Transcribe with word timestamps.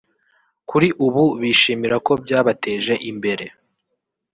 kuri 0.69 0.87
ubu 1.05 1.23
bishimira 1.41 1.95
ko 2.05 2.11
byabateje 2.23 2.93
imbere 3.11 3.45